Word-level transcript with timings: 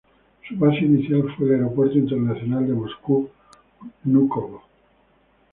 Su 0.49 0.55
base 0.57 0.79
inicial 0.79 1.25
fue 1.37 1.45
el 1.45 1.51
Aeropuerto 1.57 1.95
Internacional 1.95 2.65
de 2.65 2.73
Moscú-Vnúkovo. 2.73 4.63